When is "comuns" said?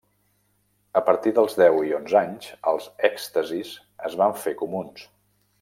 4.65-5.09